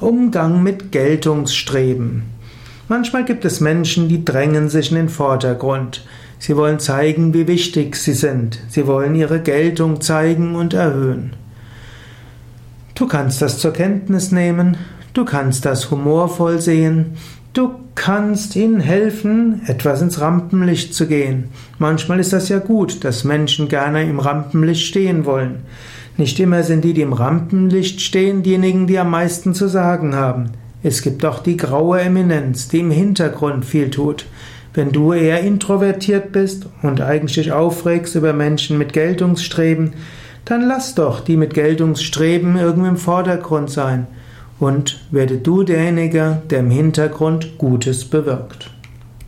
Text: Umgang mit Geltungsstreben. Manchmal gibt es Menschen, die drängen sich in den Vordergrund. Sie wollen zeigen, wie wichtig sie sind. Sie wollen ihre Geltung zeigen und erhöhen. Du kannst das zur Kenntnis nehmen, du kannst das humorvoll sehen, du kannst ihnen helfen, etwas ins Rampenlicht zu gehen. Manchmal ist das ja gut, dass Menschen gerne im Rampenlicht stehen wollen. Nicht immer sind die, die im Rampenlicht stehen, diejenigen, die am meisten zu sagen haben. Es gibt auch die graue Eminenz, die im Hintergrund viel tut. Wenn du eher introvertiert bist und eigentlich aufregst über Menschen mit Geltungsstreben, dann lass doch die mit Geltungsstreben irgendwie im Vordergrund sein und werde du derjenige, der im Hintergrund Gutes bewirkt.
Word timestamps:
Umgang 0.00 0.62
mit 0.62 0.92
Geltungsstreben. 0.92 2.22
Manchmal 2.86 3.24
gibt 3.24 3.44
es 3.44 3.60
Menschen, 3.60 4.08
die 4.08 4.24
drängen 4.24 4.68
sich 4.68 4.90
in 4.90 4.96
den 4.96 5.08
Vordergrund. 5.08 6.06
Sie 6.38 6.56
wollen 6.56 6.78
zeigen, 6.78 7.34
wie 7.34 7.48
wichtig 7.48 7.96
sie 7.96 8.12
sind. 8.12 8.60
Sie 8.68 8.86
wollen 8.86 9.16
ihre 9.16 9.40
Geltung 9.40 10.00
zeigen 10.00 10.54
und 10.54 10.72
erhöhen. 10.72 11.34
Du 12.94 13.08
kannst 13.08 13.42
das 13.42 13.58
zur 13.58 13.72
Kenntnis 13.72 14.30
nehmen, 14.30 14.76
du 15.14 15.24
kannst 15.24 15.64
das 15.64 15.90
humorvoll 15.90 16.60
sehen, 16.60 17.16
du 17.58 17.74
kannst 17.96 18.54
ihnen 18.54 18.78
helfen, 18.78 19.62
etwas 19.66 20.00
ins 20.00 20.20
Rampenlicht 20.20 20.94
zu 20.94 21.08
gehen. 21.08 21.48
Manchmal 21.78 22.20
ist 22.20 22.32
das 22.32 22.48
ja 22.48 22.60
gut, 22.60 23.02
dass 23.02 23.24
Menschen 23.24 23.68
gerne 23.68 24.04
im 24.04 24.20
Rampenlicht 24.20 24.86
stehen 24.86 25.24
wollen. 25.24 25.64
Nicht 26.16 26.38
immer 26.38 26.62
sind 26.62 26.84
die, 26.84 26.94
die 26.94 27.02
im 27.02 27.12
Rampenlicht 27.12 28.00
stehen, 28.00 28.44
diejenigen, 28.44 28.86
die 28.86 28.98
am 28.98 29.10
meisten 29.10 29.54
zu 29.54 29.68
sagen 29.68 30.14
haben. 30.14 30.50
Es 30.84 31.02
gibt 31.02 31.24
auch 31.24 31.40
die 31.40 31.56
graue 31.56 32.00
Eminenz, 32.00 32.68
die 32.68 32.78
im 32.78 32.92
Hintergrund 32.92 33.64
viel 33.64 33.90
tut. 33.90 34.26
Wenn 34.72 34.92
du 34.92 35.12
eher 35.12 35.40
introvertiert 35.40 36.30
bist 36.30 36.66
und 36.82 37.00
eigentlich 37.00 37.50
aufregst 37.50 38.14
über 38.14 38.32
Menschen 38.32 38.78
mit 38.78 38.92
Geltungsstreben, 38.92 39.94
dann 40.44 40.68
lass 40.68 40.94
doch 40.94 41.20
die 41.20 41.36
mit 41.36 41.54
Geltungsstreben 41.54 42.56
irgendwie 42.56 42.88
im 42.90 42.96
Vordergrund 42.96 43.70
sein 43.70 44.06
und 44.60 45.00
werde 45.10 45.38
du 45.38 45.62
derjenige, 45.62 46.42
der 46.50 46.60
im 46.60 46.70
Hintergrund 46.70 47.58
Gutes 47.58 48.04
bewirkt. 48.04 48.70